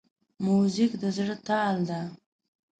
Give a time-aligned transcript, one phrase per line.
[0.45, 1.99] موزیک د زړه تال ده.